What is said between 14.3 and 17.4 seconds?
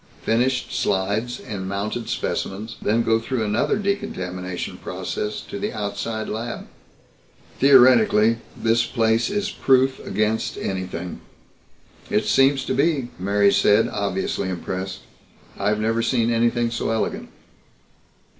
impressed. "I've never seen anything so elegant."